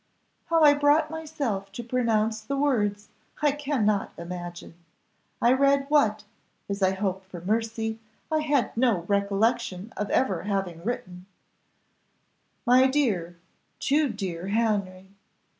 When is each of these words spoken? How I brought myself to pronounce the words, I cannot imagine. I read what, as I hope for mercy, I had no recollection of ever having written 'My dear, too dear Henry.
How 0.47 0.63
I 0.63 0.73
brought 0.73 1.11
myself 1.11 1.71
to 1.73 1.83
pronounce 1.83 2.41
the 2.41 2.57
words, 2.57 3.09
I 3.43 3.51
cannot 3.51 4.11
imagine. 4.17 4.73
I 5.39 5.53
read 5.53 5.85
what, 5.89 6.23
as 6.67 6.81
I 6.81 6.95
hope 6.95 7.23
for 7.23 7.39
mercy, 7.39 7.99
I 8.31 8.39
had 8.39 8.75
no 8.75 9.01
recollection 9.03 9.93
of 9.95 10.09
ever 10.09 10.41
having 10.45 10.83
written 10.83 11.27
'My 12.65 12.87
dear, 12.87 13.37
too 13.77 14.09
dear 14.09 14.47
Henry. 14.47 15.11